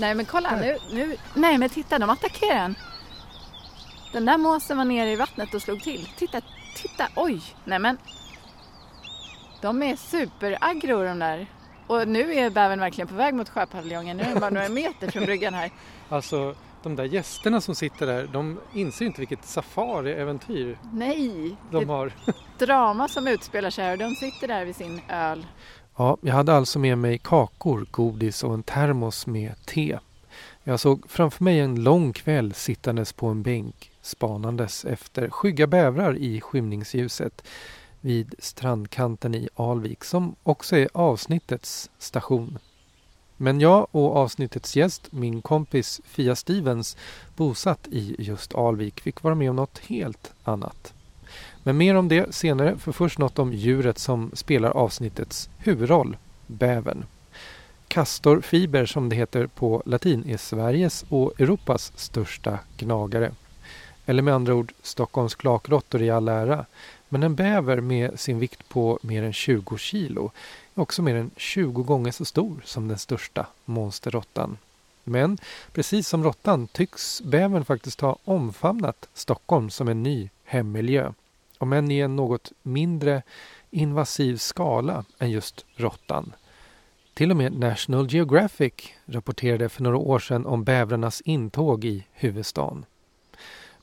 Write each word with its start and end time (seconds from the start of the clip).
Nej 0.00 0.14
men 0.14 0.26
kolla 0.26 0.56
nu, 0.56 0.78
nu, 0.92 1.16
nej 1.34 1.58
men 1.58 1.68
titta 1.68 1.98
de 1.98 2.10
attackerar 2.10 2.54
den. 2.54 2.74
Den 4.12 4.24
där 4.24 4.38
måsen 4.38 4.76
var 4.76 4.84
nere 4.84 5.10
i 5.10 5.16
vattnet 5.16 5.54
och 5.54 5.62
slog 5.62 5.82
till. 5.82 6.08
Titta, 6.16 6.40
titta, 6.76 7.08
oj, 7.16 7.42
nej 7.64 7.78
men. 7.78 7.98
De 9.62 9.82
är 9.82 9.96
superaggro 9.96 11.04
de 11.04 11.18
där. 11.18 11.46
Och 11.86 12.08
nu 12.08 12.34
är 12.34 12.50
bävern 12.50 12.80
verkligen 12.80 13.08
på 13.08 13.14
väg 13.14 13.34
mot 13.34 13.48
sjöpaviljongen. 13.48 14.16
Nu 14.16 14.22
är 14.22 14.28
den 14.28 14.40
bara 14.40 14.50
några 14.50 14.68
meter 14.68 15.10
från 15.10 15.24
bryggan 15.24 15.54
här. 15.54 15.70
Alltså 16.08 16.54
de 16.82 16.96
där 16.96 17.04
gästerna 17.04 17.60
som 17.60 17.74
sitter 17.74 18.06
där, 18.06 18.26
de 18.32 18.60
inser 18.74 19.04
inte 19.06 19.20
vilket 19.20 19.44
safari-äventyr 19.44 20.78
Nej, 20.92 21.56
de 21.70 21.88
har. 21.88 22.12
drama 22.58 23.08
som 23.08 23.28
utspelar 23.28 23.70
sig 23.70 23.84
här 23.84 23.92
och 23.92 23.98
de 23.98 24.14
sitter 24.14 24.48
där 24.48 24.64
vid 24.64 24.76
sin 24.76 25.00
öl. 25.08 25.46
Ja, 26.00 26.16
jag 26.20 26.34
hade 26.34 26.52
alltså 26.52 26.78
med 26.78 26.98
mig 26.98 27.18
kakor, 27.18 27.86
godis 27.90 28.44
och 28.44 28.54
en 28.54 28.62
termos 28.62 29.26
med 29.26 29.52
te. 29.66 29.98
Jag 30.64 30.80
såg 30.80 31.10
framför 31.10 31.44
mig 31.44 31.60
en 31.60 31.82
lång 31.82 32.12
kväll 32.12 32.54
sittandes 32.54 33.12
på 33.12 33.26
en 33.26 33.42
bänk 33.42 33.92
spanandes 34.02 34.84
efter 34.84 35.30
skygga 35.30 35.66
bävrar 35.66 36.16
i 36.16 36.40
skymningsljuset 36.40 37.44
vid 38.00 38.34
strandkanten 38.38 39.34
i 39.34 39.48
Alvik 39.54 40.04
som 40.04 40.34
också 40.42 40.76
är 40.76 40.88
avsnittets 40.94 41.90
station. 41.98 42.58
Men 43.36 43.60
jag 43.60 43.86
och 43.90 44.16
avsnittets 44.16 44.76
gäst, 44.76 45.12
min 45.12 45.42
kompis 45.42 46.00
Fia 46.04 46.36
Stevens, 46.36 46.96
bosatt 47.36 47.88
i 47.90 48.16
just 48.18 48.54
Alvik, 48.54 49.00
fick 49.00 49.22
vara 49.22 49.34
med 49.34 49.50
om 49.50 49.56
något 49.56 49.78
helt 49.78 50.32
annat. 50.44 50.94
Men 51.62 51.76
mer 51.76 51.94
om 51.94 52.08
det 52.08 52.34
senare, 52.34 52.78
för 52.78 52.92
först 52.92 53.18
något 53.18 53.38
om 53.38 53.52
djuret 53.52 53.98
som 53.98 54.30
spelar 54.34 54.70
avsnittets 54.70 55.50
huvudroll, 55.58 56.16
bävern. 56.46 57.04
Castor 57.88 58.40
fiber 58.40 58.86
som 58.86 59.08
det 59.08 59.16
heter 59.16 59.46
på 59.46 59.82
latin 59.86 60.24
är 60.28 60.36
Sveriges 60.36 61.04
och 61.08 61.40
Europas 61.40 61.92
största 61.96 62.58
gnagare. 62.78 63.32
Eller 64.06 64.22
med 64.22 64.34
andra 64.34 64.54
ord 64.54 64.72
Stockholms 64.82 65.34
klakråttor 65.34 66.02
i 66.02 66.10
all 66.10 66.28
ära. 66.28 66.66
Men 67.08 67.22
en 67.22 67.34
bäver 67.34 67.80
med 67.80 68.20
sin 68.20 68.38
vikt 68.38 68.68
på 68.68 68.98
mer 69.02 69.22
än 69.22 69.32
20 69.32 69.76
kilo 69.76 70.30
är 70.74 70.82
också 70.82 71.02
mer 71.02 71.14
än 71.14 71.30
20 71.36 71.82
gånger 71.82 72.12
så 72.12 72.24
stor 72.24 72.60
som 72.64 72.88
den 72.88 72.98
största 72.98 73.46
monsterråttan. 73.64 74.58
Men 75.04 75.38
precis 75.72 76.08
som 76.08 76.24
råttan 76.24 76.66
tycks 76.66 77.22
bävern 77.22 77.64
faktiskt 77.64 78.00
ha 78.00 78.16
omfamnat 78.24 79.08
Stockholm 79.14 79.70
som 79.70 79.88
en 79.88 80.02
ny 80.02 80.28
hemmiljö. 80.44 81.12
Om 81.60 81.72
än 81.72 81.90
i 81.90 81.98
en 81.98 82.16
något 82.16 82.52
mindre 82.62 83.22
invasiv 83.70 84.36
skala 84.36 85.04
än 85.18 85.30
just 85.30 85.64
råttan. 85.76 86.32
Till 87.14 87.30
och 87.30 87.36
med 87.36 87.52
National 87.52 88.06
Geographic 88.10 88.72
rapporterade 89.06 89.68
för 89.68 89.82
några 89.82 89.96
år 89.96 90.18
sedan 90.18 90.46
om 90.46 90.64
bävrarnas 90.64 91.20
intåg 91.20 91.84
i 91.84 92.06
huvudstaden. 92.12 92.84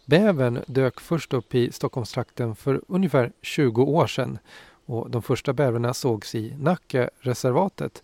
Bävern 0.05 0.63
dök 0.67 0.99
först 0.99 1.33
upp 1.33 1.55
i 1.55 1.71
Stockholmstrakten 1.71 2.55
för 2.55 2.81
ungefär 2.87 3.31
20 3.41 3.83
år 3.83 4.07
sedan 4.07 4.39
och 4.85 5.09
de 5.09 5.21
första 5.21 5.53
bävrarna 5.53 5.93
sågs 5.93 6.35
i 6.35 6.55
Nackareservatet. 6.59 8.03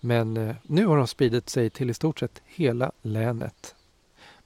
Men 0.00 0.36
eh, 0.36 0.56
nu 0.62 0.86
har 0.86 0.96
de 0.96 1.06
spridit 1.06 1.48
sig 1.48 1.70
till 1.70 1.90
i 1.90 1.94
stort 1.94 2.18
sett 2.18 2.42
hela 2.44 2.92
länet. 3.02 3.74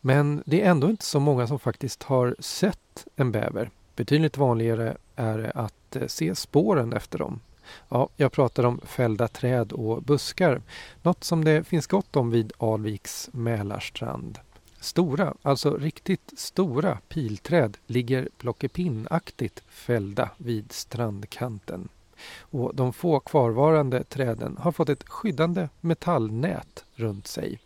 Men 0.01 0.43
det 0.47 0.63
är 0.63 0.71
ändå 0.71 0.91
inte 0.91 1.05
så 1.05 1.21
många 1.21 1.47
som 1.47 1.59
faktiskt 1.59 2.03
har 2.03 2.37
sett 2.39 3.07
en 3.17 3.33
bäver. 3.33 3.71
Betydligt 3.97 4.37
vanligare 4.37 4.97
är 5.17 5.39
det 5.39 5.51
att 5.51 5.97
eh, 5.97 6.07
se 6.07 6.35
spåren 6.35 6.93
efter 6.93 7.19
dem. 7.19 7.41
Ja, 7.89 8.09
jag 8.17 8.33
pratar 8.33 8.65
om 8.65 8.81
fällda 8.85 9.29
träd 9.29 9.73
och 9.73 10.03
buskar. 10.03 10.63
Något 11.03 11.25
som 11.25 11.45
det 11.45 11.65
finns 11.65 11.87
gott 11.87 12.17
om 12.17 12.31
vid 12.31 12.53
Alviks 12.59 13.29
Mälarstrand. 13.33 14.39
Stora, 14.81 15.35
alltså 15.43 15.77
riktigt 15.77 16.33
stora 16.37 16.99
pilträd 17.09 17.77
ligger 17.87 18.29
plockepinnaktigt 18.39 19.63
fällda 19.69 20.31
vid 20.37 20.73
strandkanten. 20.73 21.89
Och 22.39 22.75
de 22.75 22.93
få 22.93 23.21
kvarvarande 23.21 24.05
träden 24.05 24.57
har 24.61 24.73
fått 24.73 24.89
ett 24.89 25.09
skyddande 25.09 25.69
metallnät 25.81 26.85
runt 26.95 27.27
sig. 27.27 27.59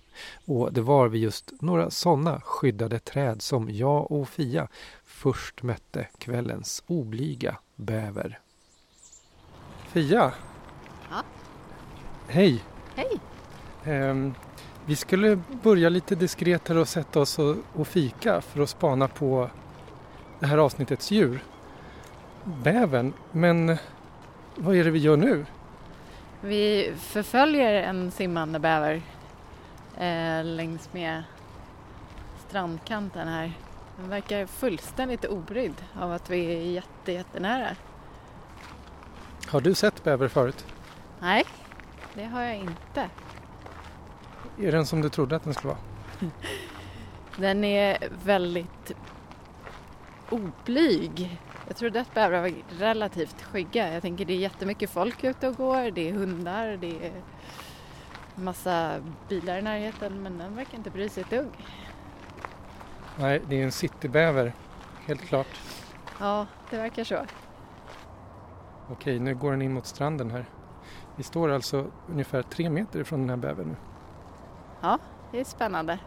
Och 0.44 0.72
det 0.72 0.80
var 0.80 1.08
vid 1.08 1.22
just 1.22 1.52
några 1.60 1.90
sådana 1.90 2.40
skyddade 2.40 2.98
träd 2.98 3.42
som 3.42 3.70
jag 3.70 4.12
och 4.12 4.28
Fia 4.28 4.68
först 5.04 5.62
mötte 5.62 6.06
kvällens 6.18 6.82
oblyga 6.86 7.56
bäver. 7.76 8.38
Fia! 9.88 10.32
Ja. 11.10 11.22
Hej! 12.28 12.64
Hej! 12.94 13.20
Ehm, 13.84 14.34
vi 14.86 14.96
skulle 14.96 15.40
börja 15.62 15.88
lite 15.88 16.14
diskret 16.14 16.68
här 16.68 16.76
och 16.76 16.88
sätta 16.88 17.20
oss 17.20 17.38
och, 17.38 17.56
och 17.72 17.88
fika 17.88 18.40
för 18.40 18.62
att 18.62 18.70
spana 18.70 19.08
på 19.08 19.50
det 20.40 20.46
här 20.46 20.58
avsnittets 20.58 21.10
djur. 21.10 21.44
Bävern, 22.44 23.12
men 23.32 23.76
vad 24.54 24.76
är 24.76 24.84
det 24.84 24.90
vi 24.90 24.98
gör 24.98 25.16
nu? 25.16 25.46
Vi 26.40 26.92
förföljer 26.98 27.72
en 27.74 28.10
simmande 28.10 28.58
bäver 28.58 29.02
eh, 29.96 30.44
längs 30.44 30.92
med 30.92 31.22
strandkanten 32.48 33.28
här. 33.28 33.52
Den 33.96 34.08
verkar 34.08 34.46
fullständigt 34.46 35.24
obrydd 35.24 35.84
av 36.00 36.12
att 36.12 36.30
vi 36.30 36.56
är 36.56 36.62
jätte, 36.62 37.12
jättenära. 37.12 37.76
Har 39.46 39.60
du 39.60 39.74
sett 39.74 40.04
bäver 40.04 40.28
förut? 40.28 40.66
Nej, 41.20 41.44
det 42.14 42.24
har 42.24 42.42
jag 42.42 42.56
inte. 42.56 43.10
Är 44.58 44.72
den 44.72 44.86
som 44.86 45.02
du 45.02 45.08
trodde 45.08 45.36
att 45.36 45.44
den 45.44 45.54
skulle 45.54 45.74
vara? 45.74 45.82
Den 47.36 47.64
är 47.64 47.98
väldigt 48.24 48.92
oblyg. 50.30 51.40
Jag 51.66 51.76
trodde 51.76 52.00
att 52.00 52.14
bävrar 52.14 52.40
var 52.40 52.52
relativt 52.78 53.42
skygga. 53.42 53.92
Jag 53.92 54.02
tänker 54.02 54.24
det 54.24 54.32
är 54.32 54.38
jättemycket 54.38 54.90
folk 54.90 55.24
ute 55.24 55.48
och 55.48 55.56
går, 55.56 55.90
det 55.90 56.08
är 56.08 56.12
hundar, 56.12 56.76
det 56.80 57.06
är 57.06 57.22
massa 58.34 59.00
bilar 59.28 59.58
i 59.58 59.62
närheten 59.62 60.22
men 60.22 60.38
den 60.38 60.56
verkar 60.56 60.78
inte 60.78 60.90
bry 60.90 61.08
sig 61.08 61.22
ett 61.22 61.30
dugg. 61.30 61.48
Nej, 63.18 63.42
det 63.48 63.60
är 63.60 63.64
en 63.64 63.72
citybäver, 63.72 64.52
helt 65.06 65.20
klart. 65.20 65.60
Ja, 66.20 66.46
det 66.70 66.76
verkar 66.76 67.04
så. 67.04 67.26
Okej, 68.90 69.18
nu 69.18 69.34
går 69.34 69.50
den 69.50 69.62
in 69.62 69.72
mot 69.72 69.86
stranden 69.86 70.30
här. 70.30 70.44
Vi 71.16 71.22
står 71.22 71.48
alltså 71.48 71.90
ungefär 72.08 72.42
tre 72.42 72.70
meter 72.70 73.00
ifrån 73.00 73.20
den 73.20 73.30
här 73.30 73.36
bävern 73.36 73.68
nu. 73.68 73.76
Ja, 74.80 74.98
det 75.32 75.40
är 75.40 75.44
spännande. 75.44 75.98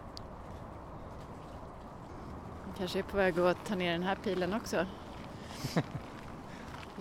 Jag 2.68 2.78
kanske 2.78 3.00
är 3.00 3.04
på 3.04 3.18
väg 3.18 3.40
att 3.40 3.66
ta 3.66 3.76
ner 3.76 3.92
den 3.92 4.04
här 4.04 4.16
pilen 4.16 4.54
också. 4.54 4.86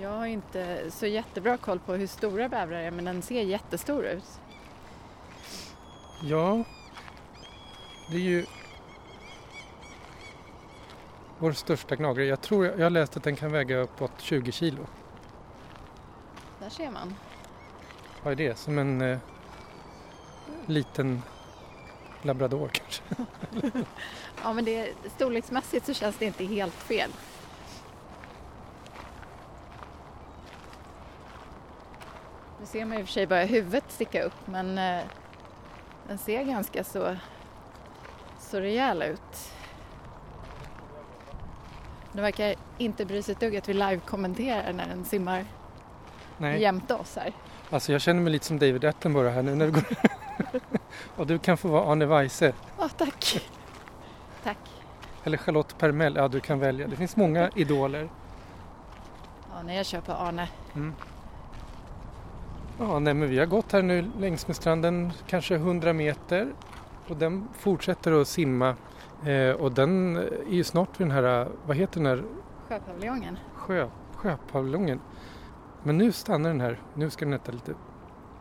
Jag 0.01 0.11
har 0.11 0.27
inte 0.27 0.91
så 0.91 1.07
jättebra 1.07 1.57
koll 1.57 1.79
på 1.79 1.95
hur 1.95 2.07
stora 2.07 2.49
bävrar 2.49 2.79
är 2.79 2.91
men 2.91 3.05
den 3.05 3.23
ser 3.23 3.43
jättestor 3.43 4.05
ut. 4.05 4.41
Ja, 6.25 6.65
det 8.11 8.17
är 8.17 8.21
ju 8.21 8.47
vår 11.39 11.53
största 11.53 11.97
gnagare. 11.97 12.27
Jag 12.27 12.41
tror 12.41 12.67
jag 12.67 12.79
har 12.79 12.91
läst 12.91 13.17
att 13.17 13.23
den 13.23 13.37
kan 13.37 13.53
väga 13.53 13.77
uppåt 13.77 14.13
20 14.19 14.53
kilo. 14.53 14.87
Där 16.61 16.69
ser 16.71 16.91
man. 16.91 17.15
Vad 18.23 18.33
är 18.33 18.37
det? 18.37 18.59
Som 18.59 18.79
en 18.79 19.01
eh, 19.01 19.19
liten 20.67 21.23
labrador 22.23 22.69
kanske? 22.73 23.03
Ja 24.43 24.53
men 24.53 24.65
det, 24.65 24.93
storleksmässigt 25.15 25.87
så 25.87 25.95
känns 25.95 26.17
det 26.19 26.25
inte 26.25 26.45
helt 26.45 26.75
fel. 26.75 27.11
Nu 32.61 32.67
ser 32.67 32.85
man 32.85 32.99
i 32.99 33.03
och 33.03 33.07
för 33.07 33.13
sig 33.13 33.27
bara 33.27 33.45
huvudet 33.45 33.85
sticka 33.89 34.23
upp 34.23 34.47
men 34.47 34.79
eh, 34.79 35.05
den 36.13 36.19
ser 36.19 36.43
ganska 36.43 36.85
så, 36.85 37.17
så 38.39 38.61
rejäl 38.61 39.03
ut. 39.03 39.53
Den 42.13 42.23
verkar 42.23 42.55
inte 42.79 43.05
bry 43.05 43.23
sig 43.23 43.33
ett 43.33 43.41
dugg 43.41 43.57
att 43.57 43.69
vi 43.69 43.75
live-kommenterar 43.75 44.73
när 44.73 44.89
den 44.89 45.05
simmar 45.05 45.45
Nej, 46.39 46.61
jämte 46.61 46.95
oss 46.95 47.17
här. 47.17 47.33
alltså 47.71 47.93
jag 47.93 48.01
känner 48.01 48.21
mig 48.21 48.33
lite 48.33 48.47
som 48.47 48.59
David 48.59 48.85
Attenborough 48.85 49.35
här 49.35 49.43
nu 49.43 49.55
när 49.55 49.67
vi 49.67 49.73
går. 49.73 49.85
Och 51.17 51.27
du 51.27 51.39
kan 51.39 51.57
få 51.57 51.69
vara 51.69 51.93
Arne 51.93 52.07
Weise 52.07 52.53
Ja, 52.79 52.89
tack. 52.89 53.49
Tack. 54.45 54.59
eller 55.25 55.39
Charlotte 55.39 55.79
Permell. 55.79 56.17
Ja, 56.17 56.29
du 56.29 56.41
kan 56.41 56.59
välja. 56.59 56.87
Det 56.87 56.97
finns 56.97 57.17
många 57.17 57.51
idoler. 57.55 58.11
Ja, 59.53 59.63
när 59.63 59.75
jag 59.77 59.87
kör 59.87 60.01
på 60.01 60.13
Arne. 60.13 60.49
Mm. 60.75 60.95
Ja, 62.79 62.99
nej, 62.99 63.15
men 63.15 63.29
vi 63.29 63.39
har 63.39 63.47
gått 63.47 63.73
här 63.73 63.83
nu 63.83 64.11
längs 64.19 64.47
med 64.47 64.57
stranden 64.57 65.13
kanske 65.27 65.55
100 65.55 65.93
meter 65.93 66.53
Och 67.09 67.17
den 67.17 67.49
fortsätter 67.53 68.21
att 68.21 68.29
simma 68.29 68.77
eh, 69.27 69.51
och 69.51 69.73
den 69.73 70.17
är 70.17 70.53
ju 70.53 70.65
snart 70.65 71.01
vid 71.01 71.07
den 71.07 71.17
här, 71.25 71.49
vad 71.67 71.77
heter 71.77 72.01
den 72.01 72.07
här 72.07 72.25
Sjöpaviljongen. 72.69 73.39
sjö, 73.55 73.89
sjöpaviljongen. 74.17 75.01
Men 75.83 75.99
nu 75.99 76.13
stannar 76.13 76.51
den 76.51 76.61
här, 76.61 76.81
nu 76.95 77.11
ska 77.11 77.25
den 77.25 77.35
äta 77.35 77.53
lite, 77.53 77.75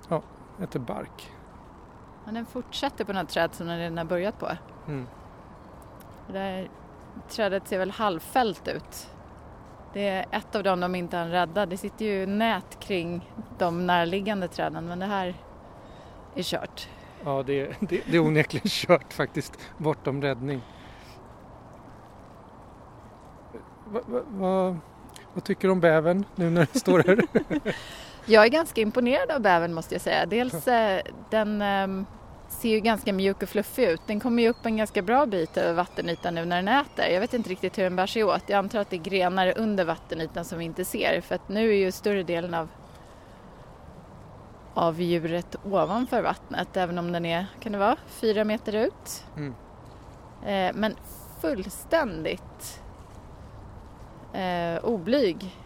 ja, 0.09 0.21
äta 0.61 0.79
bark. 0.79 1.31
Men 2.25 2.33
den 2.33 2.45
fortsätter 2.45 3.05
på 3.05 3.13
något 3.13 3.29
träd 3.29 3.53
som 3.53 3.67
den 3.67 3.79
redan 3.79 3.97
har 3.97 4.05
börjat 4.05 4.39
på. 4.39 4.49
Mm. 4.87 5.07
Det 6.27 6.33
där 6.33 6.69
trädet 7.29 7.67
ser 7.67 7.79
väl 7.79 7.91
halvfällt 7.91 8.67
ut. 8.67 9.09
Det 9.93 10.07
är 10.07 10.25
ett 10.31 10.55
av 10.55 10.63
dem 10.63 10.79
de 10.79 10.95
inte 10.95 11.17
har 11.17 11.25
rädda. 11.25 11.65
Det 11.65 11.77
sitter 11.77 12.05
ju 12.05 12.25
nät 12.25 12.79
kring 12.79 13.31
de 13.57 13.87
närliggande 13.87 14.47
träden 14.47 14.87
men 14.87 14.99
det 14.99 15.05
här 15.05 15.33
är 16.35 16.43
kört. 16.43 16.87
Ja, 17.25 17.43
det, 17.43 17.59
är- 17.61 17.75
det, 17.79 18.01
det 18.11 18.17
är 18.17 18.19
onekligen 18.21 18.67
kört 18.69 19.13
faktiskt, 19.13 19.57
bortom 19.77 20.21
räddning. 20.21 20.61
Va, 23.87 23.99
va, 24.05 24.21
va, 24.27 24.77
vad 25.33 25.43
tycker 25.43 25.67
du 25.67 25.71
om 25.71 25.79
bävern 25.79 26.25
nu 26.35 26.49
när 26.49 26.67
den 26.71 26.79
står 26.79 26.99
här? 27.07 27.21
Jag 28.25 28.45
är 28.45 28.49
ganska 28.49 28.81
imponerad 28.81 29.31
av 29.31 29.41
bävern 29.41 29.73
måste 29.73 29.95
jag 29.95 30.01
säga. 30.01 30.25
Dels 30.25 30.67
eh, 30.67 31.01
den 31.29 31.61
ehm, 31.61 32.05
ser 32.51 32.69
ju 32.69 32.79
ganska 32.79 33.13
mjuk 33.13 33.43
och 33.43 33.49
fluffig 33.49 33.83
ut. 33.83 34.01
Den 34.07 34.19
kommer 34.19 34.43
ju 34.43 34.49
upp 34.49 34.65
en 34.65 34.77
ganska 34.77 35.01
bra 35.01 35.25
bit 35.25 35.57
över 35.57 35.73
vattenytan 35.73 36.35
nu 36.35 36.45
när 36.45 36.55
den 36.55 36.67
äter. 36.67 37.05
Jag 37.05 37.21
vet 37.21 37.33
inte 37.33 37.49
riktigt 37.49 37.77
hur 37.77 37.83
den 37.83 37.95
bär 37.95 38.07
sig 38.07 38.23
åt. 38.23 38.43
Jag 38.47 38.57
antar 38.57 38.79
att 38.79 38.89
det 38.89 38.95
är 38.95 39.01
grenar 39.01 39.53
under 39.57 39.85
vattenytan 39.85 40.45
som 40.45 40.59
vi 40.59 40.65
inte 40.65 40.85
ser 40.85 41.21
för 41.21 41.35
att 41.35 41.49
nu 41.49 41.69
är 41.69 41.77
ju 41.77 41.91
större 41.91 42.23
delen 42.23 42.53
av 42.53 42.69
av 44.73 45.01
djuret 45.01 45.55
ovanför 45.65 46.21
vattnet 46.21 46.77
även 46.77 46.97
om 46.97 47.11
den 47.11 47.25
är, 47.25 47.45
kan 47.59 47.71
det 47.71 47.77
vara, 47.77 47.97
fyra 48.07 48.43
meter 48.43 48.75
ut. 48.75 49.25
Mm. 49.37 49.53
Eh, 50.45 50.75
men 50.75 50.95
fullständigt 51.41 52.81
eh, 54.33 54.85
oblyg. 54.85 55.57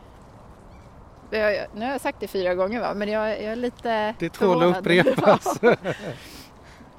Jag, 1.29 1.67
nu 1.75 1.85
har 1.85 1.91
jag 1.91 2.01
sagt 2.01 2.19
det 2.19 2.27
fyra 2.27 2.55
gånger 2.55 2.81
va, 2.81 2.93
men 2.93 3.09
jag, 3.09 3.29
jag 3.29 3.51
är 3.51 3.55
lite 3.55 4.15
Det 4.19 4.29
tål 4.29 4.63
att 4.63 4.77
upprepas. 4.77 5.59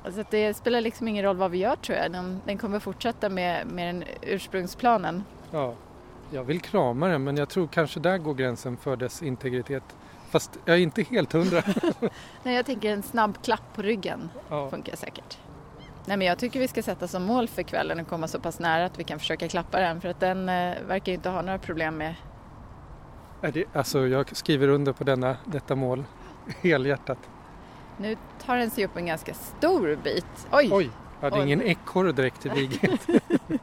Att 0.06 0.30
det 0.30 0.54
spelar 0.54 0.80
liksom 0.80 1.08
ingen 1.08 1.24
roll 1.24 1.36
vad 1.36 1.50
vi 1.50 1.58
gör 1.58 1.76
tror 1.76 1.98
jag. 1.98 2.12
Den, 2.12 2.40
den 2.44 2.58
kommer 2.58 2.80
fortsätta 2.80 3.28
med, 3.28 3.66
med 3.66 3.94
den 3.94 4.04
ursprungsplanen. 4.22 5.24
Ja, 5.50 5.74
jag 6.30 6.44
vill 6.44 6.60
krama 6.60 7.08
den 7.08 7.24
men 7.24 7.36
jag 7.36 7.48
tror 7.48 7.66
kanske 7.66 8.00
där 8.00 8.18
går 8.18 8.34
gränsen 8.34 8.76
för 8.76 8.96
dess 8.96 9.22
integritet. 9.22 9.96
Fast 10.30 10.58
jag 10.64 10.76
är 10.76 10.80
inte 10.80 11.02
helt 11.02 11.32
hundra. 11.32 11.62
Nej, 12.42 12.54
jag 12.54 12.66
tänker 12.66 12.92
en 12.92 13.02
snabb 13.02 13.42
klapp 13.42 13.74
på 13.74 13.82
ryggen 13.82 14.30
Ja, 14.48 14.70
funkar 14.70 14.96
säkert. 14.96 15.38
Nej, 16.04 16.16
men 16.16 16.26
jag 16.26 16.38
tycker 16.38 16.60
vi 16.60 16.68
ska 16.68 16.82
sätta 16.82 17.08
som 17.08 17.22
mål 17.22 17.48
för 17.48 17.62
kvällen 17.62 18.00
och 18.00 18.08
komma 18.08 18.28
så 18.28 18.40
pass 18.40 18.58
nära 18.58 18.84
att 18.84 18.98
vi 18.98 19.04
kan 19.04 19.18
försöka 19.18 19.48
klappa 19.48 19.80
den 19.80 20.00
för 20.00 20.08
att 20.08 20.20
den 20.20 20.48
eh, 20.48 20.74
verkar 20.88 21.12
inte 21.12 21.28
ha 21.28 21.42
några 21.42 21.58
problem 21.58 21.96
med 21.96 22.14
är 23.40 23.52
det, 23.52 23.64
alltså 23.72 24.06
jag 24.06 24.36
skriver 24.36 24.68
under 24.68 24.92
på 24.92 25.04
denna, 25.04 25.36
detta 25.44 25.74
mål 25.74 26.04
helhjärtat. 26.60 27.18
Nu 27.98 28.16
tar 28.38 28.56
den 28.56 28.70
sig 28.70 28.84
upp 28.84 28.96
en 28.96 29.06
ganska 29.06 29.34
stor 29.34 29.96
bit. 29.96 30.48
Oj! 30.52 30.68
Oj, 30.72 30.90
jag 31.20 31.30
hade 31.30 31.42
Oj. 31.42 31.46
ingen 31.46 31.62
ekorre 31.62 32.12
direkt 32.12 32.46
i 32.46 32.48
viget. 32.48 33.06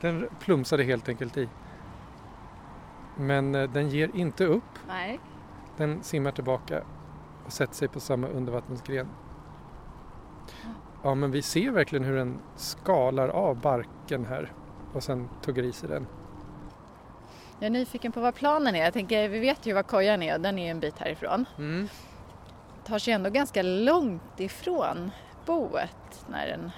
den 0.00 0.28
plumsade 0.40 0.84
helt 0.84 1.08
enkelt 1.08 1.36
i. 1.36 1.48
Men 3.16 3.54
eh, 3.54 3.70
den 3.70 3.88
ger 3.88 4.10
inte 4.14 4.44
upp. 4.44 4.78
Nej. 4.88 5.20
Den 5.76 6.02
simmar 6.02 6.30
tillbaka 6.32 6.82
och 7.46 7.52
sätter 7.52 7.74
sig 7.74 7.88
på 7.88 8.00
samma 8.00 8.26
undervattensgren. 8.26 9.08
Ja, 11.02 11.14
men 11.14 11.30
vi 11.30 11.42
ser 11.42 11.70
verkligen 11.70 12.04
hur 12.04 12.16
den 12.16 12.38
skalar 12.56 13.28
av 13.28 13.60
barken 13.60 14.24
här 14.26 14.52
och 14.92 15.02
sen 15.02 15.28
tuggar 15.44 15.62
i 15.62 15.72
sig 15.72 15.88
den. 15.88 16.06
Jag 17.58 17.66
är 17.66 17.70
nyfiken 17.70 18.12
på 18.12 18.20
vad 18.20 18.34
planen 18.34 18.74
är. 18.74 18.84
Jag 18.84 18.92
tänker, 18.92 19.28
vi 19.28 19.38
vet 19.38 19.66
ju 19.66 19.72
var 19.72 19.82
kojan 19.82 20.22
är 20.22 20.34
och 20.34 20.40
den 20.40 20.58
är 20.58 20.70
en 20.70 20.80
bit 20.80 20.98
härifrån. 20.98 21.44
Mm. 21.58 21.88
Tar 22.86 22.98
sig 22.98 23.14
ändå 23.14 23.30
ganska 23.30 23.62
långt 23.62 24.40
ifrån 24.40 25.10
boet 25.46 26.24
när 26.30 26.46
den 26.46 26.70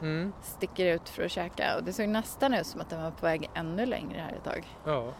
Mm. 0.00 0.32
sticker 0.42 0.94
ut 0.94 1.08
för 1.08 1.22
att 1.24 1.30
käka. 1.30 1.76
Och 1.76 1.84
det 1.84 1.92
såg 1.92 2.08
nästan 2.08 2.54
ut 2.54 2.66
som 2.66 2.80
att 2.80 2.90
den 2.90 3.02
var 3.02 3.10
på 3.10 3.26
väg 3.26 3.50
ännu 3.54 3.86
längre 3.86 4.18
här 4.20 4.32
ett 4.36 4.44
tag. 4.44 4.66
Ja. 4.84 5.12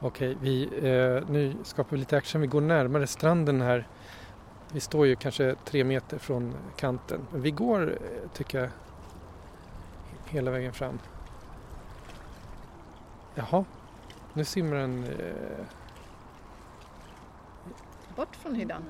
Okej, 0.00 0.36
vi, 0.40 0.62
eh, 0.64 1.28
nu 1.30 1.54
skapar 1.62 1.90
vi 1.90 1.96
lite 1.96 2.16
action. 2.16 2.40
Vi 2.40 2.46
går 2.46 2.60
närmare 2.60 3.06
stranden 3.06 3.60
här. 3.60 3.88
Vi 4.72 4.80
står 4.80 5.06
ju 5.06 5.16
kanske 5.16 5.54
tre 5.64 5.84
meter 5.84 6.18
från 6.18 6.54
kanten. 6.76 7.26
Vi 7.32 7.50
går, 7.50 7.90
eh, 7.92 8.30
tycker 8.32 8.58
jag, 8.60 8.68
hela 10.26 10.50
vägen 10.50 10.72
fram. 10.72 10.98
Jaha, 13.34 13.64
nu 14.32 14.44
simmar 14.44 14.76
den, 14.76 15.04
eh, 15.04 15.64
Bort 18.22 18.36
från 18.36 18.54
hyddan. 18.54 18.84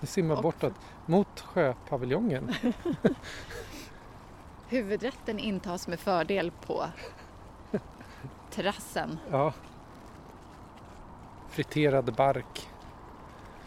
den 0.00 0.06
simmar 0.06 0.36
Och- 0.36 0.42
bortåt 0.42 0.72
mot 1.06 1.40
sjöpaviljongen. 1.40 2.54
Huvudrätten 4.68 5.38
intas 5.38 5.88
med 5.88 6.00
fördel 6.00 6.50
på 6.50 6.84
terrassen. 8.50 9.18
Ja. 9.30 9.52
Friterad 11.50 12.14
bark. 12.14 12.68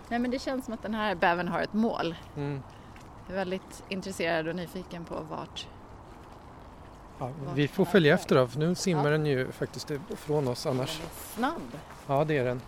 Nej 0.07 0.19
men 0.19 0.31
det 0.31 0.39
känns 0.39 0.65
som 0.65 0.73
att 0.73 0.81
den 0.81 0.93
här 0.93 1.15
bävern 1.15 1.47
har 1.47 1.61
ett 1.61 1.73
mål. 1.73 2.15
Mm. 2.35 2.61
Jag 3.25 3.33
är 3.33 3.37
väldigt 3.37 3.83
intresserad 3.89 4.47
och 4.47 4.55
nyfiken 4.55 5.05
på 5.05 5.19
vart. 5.29 5.67
Ja, 7.19 7.29
vi 7.55 7.67
får 7.67 7.85
följa 7.85 8.13
efter 8.13 8.35
då, 8.35 8.47
för 8.47 8.59
nu 8.59 8.75
simmar 8.75 9.11
den 9.11 9.25
ju 9.25 9.51
faktiskt 9.51 9.91
ifrån 9.91 10.47
oss 10.47 10.65
annars. 10.65 10.97
Den 10.97 11.05
är 11.07 11.35
snabb. 11.35 11.79
Ja, 12.07 12.23
det 12.23 12.37
är 12.37 12.45
den. 12.45 12.61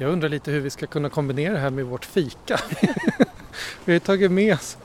Jag 0.00 0.10
undrar 0.10 0.28
lite 0.28 0.50
hur 0.50 0.60
vi 0.60 0.70
ska 0.70 0.86
kunna 0.86 1.08
kombinera 1.08 1.52
det 1.52 1.58
här 1.58 1.70
med 1.70 1.84
vårt 1.84 2.04
fika. 2.04 2.60
vi 3.84 3.92
har 3.92 3.92
ju 3.92 3.98
tagit 3.98 4.30
med 4.30 4.54
oss 4.54 4.78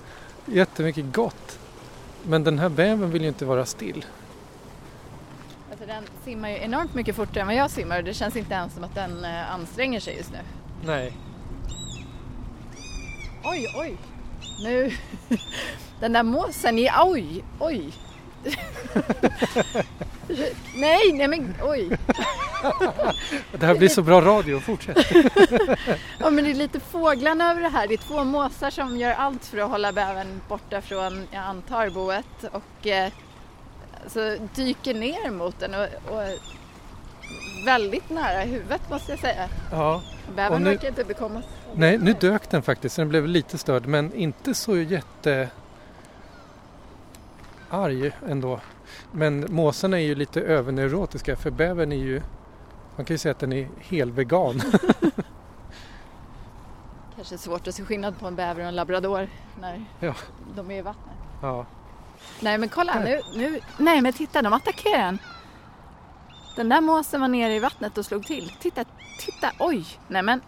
jättemycket 0.46 1.06
gott. 1.14 1.60
Men 2.24 2.44
den 2.44 2.60
här 2.60 2.70
bävern 2.70 3.12
vill 3.12 3.22
ju 3.22 3.28
inte 3.28 3.46
vara 3.46 3.66
still. 3.66 4.06
Alltså 5.72 5.86
den 5.86 6.04
simmar 6.26 6.50
ju 6.50 6.56
enormt 6.56 6.94
mycket 6.94 7.16
fortare 7.16 7.42
än 7.42 7.48
vad 7.48 7.56
jag 7.56 7.72
simmar 7.72 7.98
och 7.98 8.04
det 8.04 8.14
känns 8.14 8.36
inte 8.36 8.54
ens 8.54 8.74
som 8.74 8.84
att 8.84 8.96
den 8.96 9.26
eh, 9.26 9.54
anstränger 9.54 10.00
sig 10.00 10.18
just 10.18 10.32
nu. 10.32 10.40
Nej. 10.86 11.18
Oj, 13.44 13.68
oj! 13.76 13.98
Nu... 14.64 14.92
Den 16.00 16.14
där 16.14 16.24
måsen 16.24 16.80
i... 16.80 16.90
Oj, 17.00 17.44
oj! 17.60 17.94
nej, 20.76 21.14
nej 21.14 21.28
men 21.28 21.56
oj! 21.62 21.90
Det 23.52 23.66
här 23.66 23.76
blir 23.76 23.90
så 23.90 24.02
bra 24.02 24.22
radio, 24.22 24.60
fortsätt. 24.60 24.98
Ja, 26.20 26.30
men 26.30 26.44
det 26.44 26.52
är 26.52 26.56
lite 26.56 26.80
fåglarna 26.80 27.52
över 27.52 27.62
det 27.62 27.70
här. 27.70 27.88
Det 27.88 27.94
är 27.94 27.98
två 27.98 28.24
måsar 28.24 28.70
som 28.70 28.98
gör 28.98 29.12
allt 29.12 29.46
för 29.46 29.58
att 29.58 29.70
hålla 29.70 29.92
bävern 29.92 30.42
borta 30.48 30.82
från, 30.82 31.28
jag 31.32 31.44
antar, 31.44 31.90
boet 31.90 32.44
och 32.52 32.88
eh, 32.88 33.12
så 34.08 34.38
dyker 34.56 34.94
ner 34.94 35.32
mot 35.32 35.60
den 35.60 35.74
och, 35.74 35.88
och 36.14 36.24
väldigt 37.66 38.10
nära 38.10 38.40
huvudet 38.40 38.90
måste 38.90 39.12
jag 39.12 39.20
säga. 39.20 39.50
Ja. 39.72 40.02
Bävern 40.36 40.64
verkar 40.64 40.88
inte 40.88 41.04
bekomma 41.04 41.42
Nej, 41.76 41.98
nu 41.98 42.14
dök 42.14 42.50
den 42.50 42.62
faktiskt. 42.62 42.96
Den 42.96 43.10
blev 43.10 43.28
lite 43.28 43.58
störd, 43.58 43.86
men 43.86 44.14
inte 44.14 44.54
så 44.54 44.78
jätte 44.78 45.50
arg 47.70 48.12
ändå. 48.30 48.60
Men 49.16 49.46
måsarna 49.50 49.98
är 50.00 50.04
ju 50.06 50.16
lite 50.16 50.42
överneurotiska 50.42 51.36
för 51.36 51.52
bävern 51.52 51.92
är 51.92 51.96
ju, 51.98 52.22
man 52.96 53.06
kan 53.06 53.14
ju 53.14 53.18
säga 53.18 53.32
att 53.32 53.40
den 53.40 53.54
är 53.54 53.70
helvegan. 53.82 54.62
Kanske 57.16 57.38
svårt 57.38 57.68
att 57.68 57.76
se 57.76 57.84
skillnad 57.84 58.20
på 58.20 58.28
en 58.28 58.36
bäver 58.36 58.62
och 58.62 58.68
en 58.68 58.76
labrador 58.76 59.30
när 59.62 59.86
Ja. 60.00 60.14
de 60.56 60.72
är 60.72 60.78
i 60.78 60.82
vattnet. 60.82 61.16
Ja. 61.42 61.66
Nej 62.40 62.58
men 62.58 62.70
kolla 62.70 63.00
nu, 63.00 63.22
nu, 63.36 63.60
nej 63.78 64.02
men 64.02 64.14
titta 64.14 64.42
de 64.42 64.54
attackerar 64.54 65.06
den. 65.06 65.18
Den 66.56 66.70
där 66.70 66.82
måsen 66.82 67.22
var 67.22 67.28
nere 67.28 67.56
i 67.56 67.60
vattnet 67.60 67.98
och 67.98 68.06
slog 68.06 68.24
till. 68.26 68.52
Titta, 68.60 68.86
titta, 69.20 69.52
oj, 69.60 69.86
nej 70.08 70.24
men. 70.24 70.42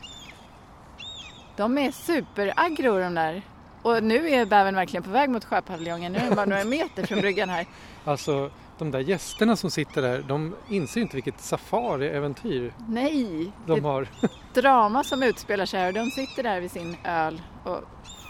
De 1.57 1.77
är 1.77 1.91
superaggro 1.91 2.99
de 2.99 3.13
där. 3.15 3.41
Och 3.85 4.03
nu 4.03 4.29
är 4.29 4.45
bävern 4.45 4.75
verkligen 4.75 5.03
på 5.03 5.09
väg 5.09 5.29
mot 5.29 5.45
sjöpaviljongen. 5.45 6.11
Nu 6.11 6.19
är 6.19 6.35
bara 6.35 6.45
några 6.45 6.63
meter 6.63 7.05
från 7.05 7.19
bryggan 7.19 7.49
här. 7.49 7.65
Alltså 8.05 8.51
de 8.77 8.91
där 8.91 8.99
gästerna 8.99 9.55
som 9.55 9.71
sitter 9.71 10.01
där, 10.01 10.21
de 10.27 10.55
inser 10.69 11.01
inte 11.01 11.15
vilket 11.15 11.39
safari-äventyr 11.41 12.73
Nej, 12.87 13.51
det 13.65 13.73
de 13.73 13.85
är 13.85 13.89
har. 13.89 14.07
drama 14.53 15.03
som 15.03 15.23
utspelar 15.23 15.65
sig 15.65 15.79
här 15.79 15.87
och 15.87 15.93
de 15.93 16.11
sitter 16.11 16.43
där 16.43 16.61
vid 16.61 16.71
sin 16.71 16.97
öl 17.03 17.41
och 17.63 17.81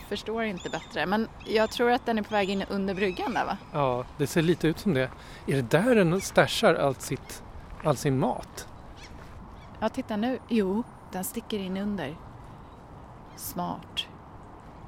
förstår 0.10 0.44
inte 0.44 0.70
bättre. 0.70 1.06
Men 1.06 1.28
jag 1.46 1.72
tror 1.72 1.92
att 1.92 2.06
den 2.06 2.18
är 2.18 2.24
på 2.24 2.34
väg 2.34 2.50
in 2.50 2.64
under 2.70 2.94
bryggan 2.94 3.34
där 3.34 3.46
va? 3.46 3.58
Ja, 3.74 4.06
det 4.18 4.28
ser 4.28 4.42
lite 4.42 4.68
ut 4.68 4.80
som 4.80 4.94
det. 4.94 5.10
Är 5.48 5.56
det 5.56 5.70
där 5.72 5.96
den 5.96 6.22
stashar 6.22 6.76
allt 6.76 7.02
sitt, 7.02 7.44
all 7.84 7.98
sin 7.98 8.20
mat? 8.20 8.68
Ja, 9.80 9.90
titta 9.90 10.18
nu. 10.18 10.40
Jo, 10.48 10.84
den 11.12 11.24
sticker 11.24 11.60
in 11.60 11.78
under. 11.78 12.16
Smart. 13.36 14.08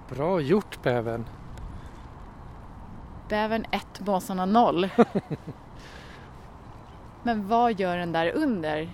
Bra 0.09 0.41
gjort 0.41 0.83
bävern. 0.83 1.25
Bävern 3.29 3.65
1, 3.71 3.85
måsarna 3.99 4.45
0. 4.45 4.89
Men 7.23 7.47
vad 7.47 7.79
gör 7.79 7.97
den 7.97 8.11
där 8.11 8.31
under? 8.31 8.89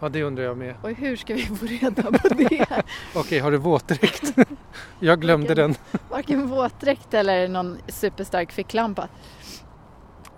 Ja, 0.00 0.08
det 0.08 0.22
undrar 0.22 0.44
jag 0.44 0.56
med. 0.56 0.74
Och 0.82 0.90
hur 0.90 1.16
ska 1.16 1.34
vi 1.34 1.42
få 1.42 1.66
reda 1.66 2.02
på 2.02 2.28
det? 2.28 2.82
Okej, 3.14 3.38
har 3.38 3.50
du 3.50 3.58
våtdräkt? 3.58 4.34
jag 5.00 5.20
glömde 5.20 5.54
den. 5.54 5.74
Varken 6.10 6.48
våtdräkt 6.48 7.14
eller 7.14 7.48
någon 7.48 7.78
superstark 7.88 8.52
ficklampa. 8.52 9.08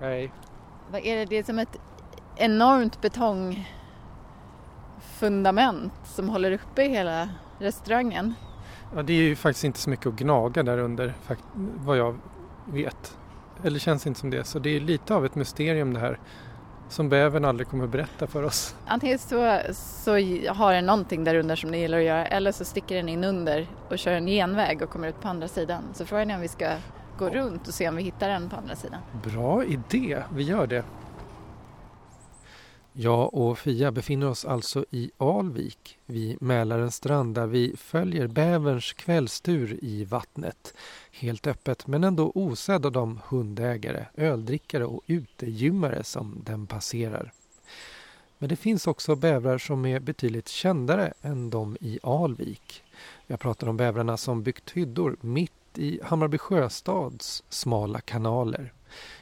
Nej. 0.00 0.33
Vad 0.90 1.04
är 1.04 1.16
det? 1.16 1.25
Det 1.25 1.37
är 1.37 1.42
som 1.42 1.59
ett 1.59 1.76
enormt 2.37 3.00
betongfundament 3.00 5.92
som 6.04 6.28
håller 6.28 6.52
uppe 6.52 6.83
hela 6.83 7.28
restaurangen. 7.59 8.35
Ja, 8.95 9.02
det 9.02 9.12
är 9.12 9.23
ju 9.23 9.37
faktiskt 9.37 9.64
inte 9.64 9.78
så 9.78 9.90
mycket 9.90 10.07
att 10.07 10.14
gnaga 10.14 10.62
där 10.62 10.78
under, 10.78 11.14
vad 11.76 11.97
jag 11.97 12.16
vet. 12.64 13.16
Eller 13.64 13.78
känns 13.78 14.07
inte 14.07 14.21
som 14.21 14.31
det. 14.31 14.45
Så 14.45 14.59
det 14.59 14.76
är 14.76 14.81
lite 14.81 15.14
av 15.14 15.26
ett 15.26 15.35
mysterium 15.35 15.95
det 15.95 16.00
här. 16.00 16.19
Som 16.88 17.09
bävern 17.09 17.45
aldrig 17.45 17.69
kommer 17.69 17.87
berätta 17.87 18.26
för 18.26 18.43
oss. 18.43 18.75
Antingen 18.87 19.19
så, 19.19 19.61
så 19.73 20.11
har 20.52 20.73
den 20.73 20.87
någonting 20.87 21.25
där 21.25 21.35
under 21.35 21.57
som 21.57 21.71
den 21.71 21.81
gillar 21.81 21.99
att 21.99 22.05
göra 22.05 22.26
eller 22.26 22.52
så 22.52 22.64
sticker 22.64 22.97
den 22.97 23.09
in 23.09 23.25
under 23.25 23.66
och 23.88 23.99
kör 23.99 24.12
en 24.12 24.26
genväg 24.26 24.83
och 24.83 24.90
kommer 24.90 25.09
ut 25.09 25.21
på 25.21 25.28
andra 25.28 25.49
sidan. 25.49 25.83
Så 25.95 26.05
frågan 26.05 26.31
är 26.31 26.35
om 26.35 26.40
vi 26.40 26.49
ska 26.49 26.71
gå 27.19 27.28
runt 27.28 27.69
och 27.69 27.75
se 27.75 27.88
om 27.88 27.97
vi 27.97 28.02
hittar 28.02 28.28
den 28.28 28.49
på 28.49 28.57
andra 28.57 28.76
sidan. 28.76 29.00
Bra 29.25 29.64
idé, 29.64 30.23
vi 30.35 30.43
gör 30.43 30.66
det. 30.66 30.85
Jag 32.99 33.35
och 33.35 33.59
Fia 33.59 33.93
befinner 33.93 34.29
oss 34.29 34.45
alltså 34.45 34.85
i 34.91 35.11
Alvik 35.17 35.99
vid 36.07 36.43
Mälarens 36.43 36.95
strand 36.95 37.35
där 37.35 37.47
vi 37.47 37.75
följer 37.76 38.26
bäverns 38.26 38.93
kvällstur 38.93 39.79
i 39.83 40.05
vattnet. 40.05 40.75
Helt 41.12 41.47
öppet 41.47 41.87
men 41.87 42.05
ändå 42.05 42.33
osedd 42.35 42.87
av 42.87 42.93
de 42.93 43.21
hundägare, 43.29 44.07
öldrickare 44.15 44.85
och 44.85 45.03
utegymmare 45.07 46.05
som 46.05 46.43
den 46.45 46.67
passerar. 46.67 47.33
Men 48.38 48.49
det 48.49 48.57
finns 48.57 48.87
också 48.87 49.17
bävrar 49.17 49.59
som 49.59 49.87
är 49.87 50.00
betydligt 50.00 50.49
kändare 50.49 51.12
än 51.23 51.50
de 51.50 51.76
i 51.81 51.99
Alvik. 52.03 52.85
Jag 53.26 53.41
pratar 53.41 53.69
om 53.69 53.76
bävrarna 53.76 54.17
som 54.17 54.43
byggt 54.43 54.71
hyddor 54.71 55.17
mitt 55.21 55.53
i 55.75 56.00
Hammarby 56.03 56.38
sjöstads 56.38 57.43
smala 57.49 58.00
kanaler. 58.00 58.73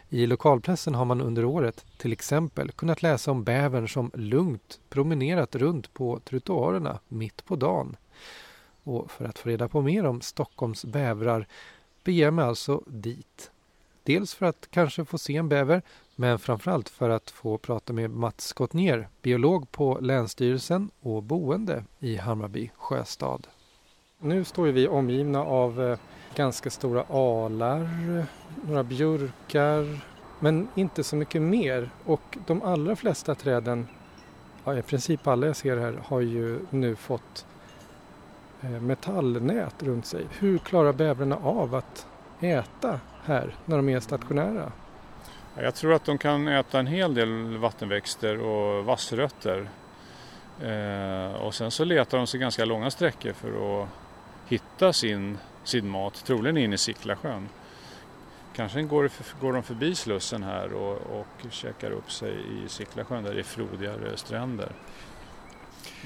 I 0.08 0.26
lokalpressen 0.26 0.94
har 0.94 1.04
man 1.04 1.20
under 1.20 1.44
året 1.44 1.84
till 1.96 2.12
exempel 2.12 2.70
kunnat 2.70 3.02
läsa 3.02 3.30
om 3.30 3.44
bävern 3.44 3.88
som 3.88 4.10
lugnt 4.14 4.80
promenerat 4.88 5.54
runt 5.54 5.94
på 5.94 6.20
trottoarerna 6.24 6.98
mitt 7.08 7.44
på 7.44 7.56
dagen. 7.56 7.96
Och 8.82 9.10
för 9.10 9.24
att 9.24 9.38
få 9.38 9.48
reda 9.48 9.68
på 9.68 9.82
mer 9.82 10.04
om 10.04 10.20
Stockholms 10.20 10.84
bävrar 10.84 11.46
beger 12.04 12.24
jag 12.24 12.34
mig 12.34 12.44
alltså 12.44 12.82
dit. 12.86 13.50
Dels 14.02 14.34
för 14.34 14.46
att 14.46 14.68
kanske 14.70 15.04
få 15.04 15.18
se 15.18 15.36
en 15.36 15.48
bäver 15.48 15.82
men 16.16 16.38
framförallt 16.38 16.88
för 16.88 17.10
att 17.10 17.30
få 17.30 17.58
prata 17.58 17.92
med 17.92 18.10
Mats 18.10 18.52
Gottner, 18.52 19.08
biolog 19.22 19.70
på 19.70 19.98
Länsstyrelsen 20.00 20.90
och 21.00 21.22
boende 21.22 21.84
i 21.98 22.16
Hammarby 22.16 22.70
sjöstad. 22.76 23.46
Nu 24.18 24.44
står 24.44 24.66
vi 24.66 24.88
omgivna 24.88 25.44
av 25.44 25.82
eh, 25.82 25.98
ganska 26.34 26.70
stora 26.70 27.02
alar, 27.02 27.88
några 28.66 28.82
björkar, 28.82 30.00
men 30.40 30.68
inte 30.74 31.04
så 31.04 31.16
mycket 31.16 31.42
mer. 31.42 31.90
Och 32.04 32.38
de 32.46 32.62
allra 32.62 32.96
flesta 32.96 33.34
träden, 33.34 33.88
ja, 34.64 34.78
i 34.78 34.82
princip 34.82 35.26
alla 35.26 35.46
jag 35.46 35.56
ser 35.56 35.76
här, 35.76 35.98
har 36.04 36.20
ju 36.20 36.58
nu 36.70 36.96
fått 36.96 37.46
eh, 38.60 38.70
metallnät 38.70 39.82
runt 39.82 40.06
sig. 40.06 40.26
Hur 40.38 40.58
klarar 40.58 40.92
bävrarna 40.92 41.36
av 41.36 41.74
att 41.74 42.06
äta 42.40 43.00
här 43.24 43.56
när 43.64 43.76
de 43.76 43.88
är 43.88 44.00
stationära? 44.00 44.72
Jag 45.56 45.74
tror 45.74 45.92
att 45.92 46.04
de 46.04 46.18
kan 46.18 46.48
äta 46.48 46.78
en 46.78 46.86
hel 46.86 47.14
del 47.14 47.58
vattenväxter 47.58 48.40
och 48.40 48.84
vassrötter. 48.84 49.68
Eh, 50.62 51.34
och 51.34 51.54
sen 51.54 51.70
så 51.70 51.84
letar 51.84 52.18
de 52.18 52.26
sig 52.26 52.40
ganska 52.40 52.64
långa 52.64 52.90
sträckor 52.90 53.32
för 53.32 53.82
att 53.82 53.88
hitta 54.46 54.92
sin, 54.92 55.38
sin 55.64 55.88
mat, 55.88 56.24
troligen 56.24 56.56
in 56.56 56.72
i 56.72 56.78
Sicklasjön. 56.78 57.48
Kanske 58.56 58.82
går, 58.82 59.10
går 59.40 59.52
de 59.52 59.62
förbi 59.62 59.94
Slussen 59.94 60.42
här 60.42 60.72
och, 60.72 61.20
och 61.20 61.26
käkar 61.50 61.90
upp 61.90 62.12
sig 62.12 62.32
i 62.32 62.68
Sicklasjön 62.68 63.24
där 63.24 63.34
det 63.34 63.40
är 63.40 63.44
frodigare 63.44 64.16
stränder. 64.16 64.68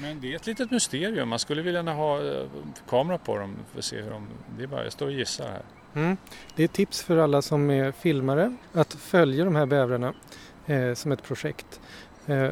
Men 0.01 0.21
det 0.21 0.31
är 0.31 0.35
ett 0.35 0.47
litet 0.47 0.71
mysterium. 0.71 1.29
Man 1.29 1.39
skulle 1.39 1.61
vilja 1.61 1.81
ha 1.81 2.23
eh, 2.23 2.45
kamera 2.89 3.17
på 3.17 3.37
dem 3.37 3.55
för 3.71 3.79
att 3.79 3.85
se 3.85 4.01
hur 4.01 4.09
de... 4.09 4.27
Det 4.57 4.63
är 4.63 4.67
bara, 4.67 4.83
jag 4.83 4.93
står 4.93 5.05
och 5.05 5.11
gissar 5.11 5.47
här. 5.47 5.61
Mm. 5.93 6.17
Det 6.55 6.63
är 6.63 6.65
ett 6.65 6.73
tips 6.73 7.03
för 7.03 7.17
alla 7.17 7.41
som 7.41 7.69
är 7.69 7.91
filmare 7.91 8.55
att 8.73 8.93
följa 8.93 9.45
de 9.45 9.55
här 9.55 9.65
bävrarna 9.65 10.13
eh, 10.65 10.93
som 10.93 11.11
ett 11.11 11.23
projekt. 11.23 11.79
Eh, 12.25 12.49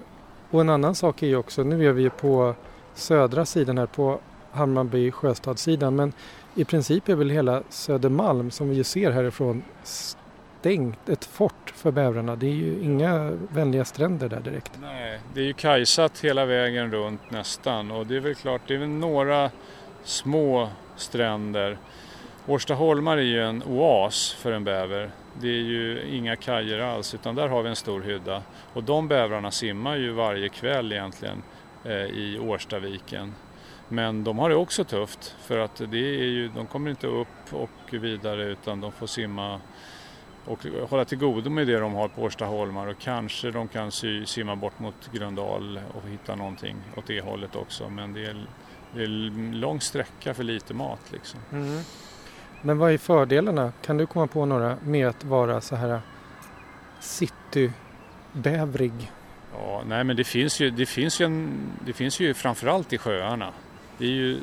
och 0.49 0.61
en 0.61 0.69
annan 0.69 0.95
sak 0.95 1.23
är 1.23 1.27
ju 1.27 1.35
också, 1.35 1.63
nu 1.63 1.87
är 1.87 1.91
vi 1.91 2.01
ju 2.01 2.09
på 2.09 2.55
södra 2.93 3.45
sidan 3.45 3.77
här 3.77 3.85
på 3.85 4.19
Hammarby 4.51 5.11
sjöstadssidan 5.11 5.95
men 5.95 6.13
i 6.57 6.65
princip 6.65 7.09
är 7.09 7.15
väl 7.15 7.29
hela 7.29 7.63
Södermalm 7.69 8.51
som 8.51 8.69
vi 8.69 8.75
ju 8.75 8.83
ser 8.83 9.11
härifrån 9.11 9.63
stängt, 9.83 11.09
ett 11.09 11.25
fort 11.25 11.73
för 11.75 11.91
bävrarna. 11.91 12.35
Det 12.35 12.47
är 12.47 12.53
ju 12.53 12.81
inga 12.81 13.31
vänliga 13.49 13.85
stränder 13.85 14.29
där 14.29 14.39
direkt. 14.39 14.71
Nej, 14.81 15.19
det 15.33 15.39
är 15.39 15.45
ju 15.45 15.53
kajsat 15.53 16.19
hela 16.19 16.45
vägen 16.45 16.91
runt 16.91 17.31
nästan 17.31 17.91
och 17.91 18.07
det 18.07 18.15
är 18.15 18.19
väl 18.19 18.35
klart, 18.35 18.61
det 18.67 18.73
är 18.73 18.77
väl 18.77 18.89
några 18.89 19.51
små 20.03 20.69
stränder. 20.95 21.77
Årstaholmar 22.47 23.17
är 23.17 23.21
ju 23.21 23.43
en 23.43 23.63
oas 23.63 24.33
för 24.33 24.51
en 24.51 24.63
bäver. 24.63 25.11
Det 25.41 25.47
är 25.47 25.61
ju 25.61 26.01
inga 26.11 26.35
kajer 26.35 26.79
alls 26.79 27.13
utan 27.13 27.35
där 27.35 27.47
har 27.47 27.63
vi 27.63 27.69
en 27.69 27.75
stor 27.75 28.01
hydda. 28.01 28.41
Och 28.73 28.83
de 28.83 29.07
bävrarna 29.07 29.51
simmar 29.51 29.95
ju 29.95 30.11
varje 30.11 30.49
kväll 30.49 30.91
egentligen 30.91 31.43
eh, 31.83 31.93
i 31.93 32.39
Årstaviken. 32.39 33.33
Men 33.89 34.23
de 34.23 34.39
har 34.39 34.49
det 34.49 34.55
också 34.55 34.83
tufft 34.83 35.35
för 35.39 35.59
att 35.59 35.75
det 35.75 35.97
är 35.97 36.23
ju, 36.23 36.47
de 36.47 36.67
kommer 36.67 36.89
inte 36.89 37.07
upp 37.07 37.53
och 37.53 37.69
vidare 37.91 38.43
utan 38.43 38.81
de 38.81 38.91
får 38.91 39.07
simma 39.07 39.61
och 40.45 40.65
hålla 40.89 41.05
till 41.05 41.17
godo 41.17 41.49
med 41.49 41.67
det 41.67 41.79
de 41.79 41.93
har 41.93 42.07
på 42.07 42.21
Årstaholmar 42.21 42.87
och 42.87 42.99
kanske 42.99 43.51
de 43.51 43.67
kan 43.67 43.91
sy, 43.91 44.25
simma 44.25 44.55
bort 44.55 44.79
mot 44.79 45.11
Gröndal 45.11 45.79
och 45.93 46.09
hitta 46.09 46.35
någonting 46.35 46.75
åt 46.95 47.07
det 47.07 47.21
hållet 47.21 47.55
också. 47.55 47.89
Men 47.89 48.13
det 48.13 48.25
är, 48.25 48.45
det 48.93 49.03
är 49.03 49.53
lång 49.53 49.81
sträcka 49.81 50.33
för 50.33 50.43
lite 50.43 50.73
mat 50.73 51.11
liksom. 51.11 51.39
Mm. 51.51 51.81
Men 52.61 52.77
vad 52.77 52.91
är 52.91 52.97
fördelarna? 52.97 53.71
Kan 53.81 53.97
du 53.97 54.05
komma 54.05 54.27
på 54.27 54.45
några 54.45 54.77
med 54.83 55.07
att 55.07 55.23
vara 55.23 55.61
så 55.61 55.75
här 55.75 56.01
citybävrig? 56.99 59.11
Ja, 59.53 59.83
nej 59.87 60.03
men 60.03 60.15
det 60.15 60.23
finns 60.23 60.59
ju, 60.59 60.69
det 60.69 60.85
finns 60.85 61.21
ju, 61.21 61.25
en, 61.25 61.49
det 61.85 61.93
finns 61.93 62.19
ju 62.19 62.33
framförallt 62.33 62.93
i 62.93 62.97
sjöarna. 62.97 63.53
Det 63.97 64.05
är 64.05 64.11
ju, 64.11 64.39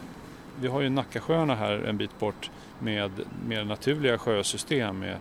vi 0.61 0.69
har 0.69 0.81
ju 0.81 0.89
Nackasjöarna 0.89 1.55
här 1.55 1.73
en 1.73 1.97
bit 1.97 2.19
bort 2.19 2.51
med 2.79 3.11
mer 3.47 3.65
naturliga 3.65 4.19
sjösystem 4.19 4.99
med 4.99 5.17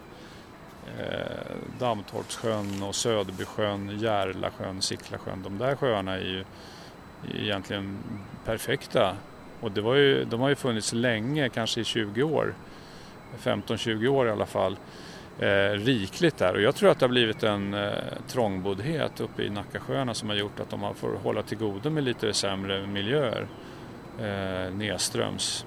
eh, 1.00 1.56
Dammtorpssjön 1.80 2.84
och 2.84 2.96
Söderbysjön, 2.96 4.00
Järlasjön, 4.00 4.82
Sicklasjön. 4.82 5.44
De 5.44 5.58
där 5.58 5.76
sjöarna 5.76 6.14
är 6.14 6.20
ju 6.20 6.44
egentligen 7.34 7.98
perfekta 8.46 9.16
och 9.62 9.72
det 9.72 9.82
var 9.82 9.96
ju, 9.96 10.26
de 10.26 10.42
har 10.42 10.50
ju 10.50 10.56
funnits 10.56 10.94
länge, 10.94 11.50
kanske 11.50 11.82
i 11.82 11.84
20 11.84 12.24
år, 12.24 12.54
15-20 13.38 14.08
år 14.08 14.28
i 14.28 14.32
alla 14.32 14.46
fall, 14.46 14.78
eh, 15.40 15.70
rikligt 15.70 16.38
där. 16.38 16.54
Och 16.54 16.62
jag 16.62 16.76
tror 16.76 16.90
att 16.90 17.00
det 17.00 17.06
har 17.06 17.10
blivit 17.10 17.44
en 17.44 17.74
eh, 17.74 17.94
trångboddhet 18.28 19.22
uppe 19.22 19.44
i 19.44 19.50
Nackasjöarna 19.50 20.14
som 20.14 20.30
har 20.30 20.36
gjort 20.36 20.60
att 20.60 20.70
de 20.70 20.82
har 20.82 20.94
fått 20.94 21.22
hålla 21.24 21.42
till 21.42 21.58
godo 21.58 21.90
med 21.90 22.04
lite 22.04 22.34
sämre 22.34 22.88
miljöer 22.88 23.48
eh, 24.20 24.74
nedströms. 24.74 25.66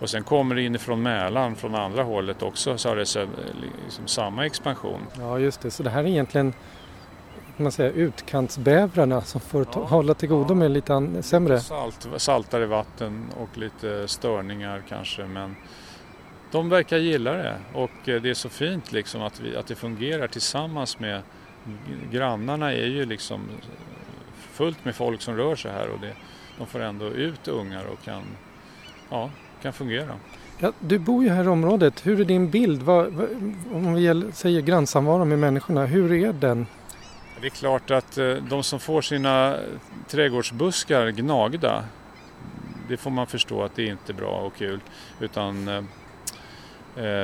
Och 0.00 0.10
sen 0.10 0.24
kommer 0.24 0.54
det 0.54 0.62
inifrån 0.62 1.02
Mälaren 1.02 1.56
från 1.56 1.74
andra 1.74 2.02
hållet 2.02 2.42
också 2.42 2.78
så 2.78 2.88
har 2.88 2.96
det 2.96 3.06
så, 3.06 3.26
liksom 3.84 4.06
samma 4.06 4.46
expansion. 4.46 5.00
Ja 5.18 5.38
just 5.38 5.60
det, 5.60 5.70
så 5.70 5.82
det 5.82 5.90
här 5.90 6.04
är 6.04 6.08
egentligen 6.08 6.52
man 7.56 7.72
säga, 7.72 7.90
utkantsbävrarna 7.90 9.22
som 9.22 9.40
får 9.40 9.66
Ja, 9.74 9.84
hålla 9.84 10.14
till 10.14 10.28
godo 10.28 10.48
ja. 10.48 10.54
med 10.54 10.70
lite 10.70 11.22
sämre. 11.22 11.60
Salt, 11.60 12.08
saltare 12.16 12.66
vatten 12.66 13.24
och 13.40 13.58
lite 13.58 14.08
störningar 14.08 14.82
kanske 14.88 15.24
men 15.24 15.56
de 16.50 16.68
verkar 16.68 16.96
gilla 16.96 17.32
det 17.32 17.56
och 17.74 18.08
eh, 18.08 18.22
det 18.22 18.30
är 18.30 18.34
så 18.34 18.48
fint 18.48 18.92
liksom 18.92 19.22
att, 19.22 19.40
vi, 19.40 19.56
att 19.56 19.66
det 19.66 19.74
fungerar 19.74 20.26
tillsammans 20.26 20.98
med 20.98 21.22
grannarna 22.10 22.72
är 22.72 22.86
ju 22.86 23.04
liksom 23.06 23.40
fullt 24.52 24.84
med 24.84 24.94
folk 24.94 25.22
som 25.22 25.36
rör 25.36 25.56
sig 25.56 25.72
här 25.72 25.88
och 25.88 26.00
det, 26.00 26.12
de 26.58 26.66
får 26.66 26.80
ändå 26.80 27.06
ut 27.06 27.48
ungar 27.48 27.84
och 27.84 28.04
kan, 28.04 28.22
ja, 29.10 29.30
kan 29.62 29.72
fungera. 29.72 30.14
Ja, 30.58 30.72
du 30.80 30.98
bor 30.98 31.24
ju 31.24 31.30
här 31.30 31.44
i 31.44 31.48
området. 31.48 32.06
Hur 32.06 32.20
är 32.20 32.24
din 32.24 32.50
bild? 32.50 32.82
Vad, 32.82 33.12
vad, 33.12 33.28
om 33.72 33.94
vi 33.94 34.24
säger 34.32 34.60
grannsamvaro 34.60 35.24
med 35.24 35.38
människorna, 35.38 35.86
hur 35.86 36.12
är 36.12 36.32
den? 36.32 36.66
Det 37.40 37.46
är 37.46 37.50
klart 37.50 37.90
att 37.90 38.18
eh, 38.18 38.34
de 38.50 38.62
som 38.62 38.80
får 38.80 39.02
sina 39.02 39.56
trädgårdsbuskar 40.08 41.10
gnagda 41.10 41.84
det 42.88 42.96
får 42.96 43.10
man 43.10 43.26
förstå 43.26 43.62
att 43.62 43.74
det 43.74 43.82
är 43.82 43.90
inte 43.90 44.12
bra 44.12 44.40
och 44.40 44.56
kul. 44.56 44.80
Utan 45.20 45.68
eh, 45.68 45.82